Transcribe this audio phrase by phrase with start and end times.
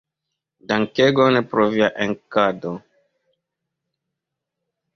[0.71, 2.71] Dankegon pro via enketado.